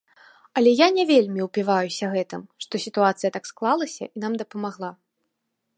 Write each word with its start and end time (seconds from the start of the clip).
Але 0.59 0.69
я 0.71 0.87
не 0.95 1.03
вельмі 1.11 1.45
ўпіваюся 1.47 2.05
гэтым, 2.15 2.41
што 2.67 2.73
сітуацыя 2.89 3.29
так 3.39 3.43
склалася 3.53 4.03
і 4.15 4.25
нам 4.27 4.33
дапамагла. 4.43 4.91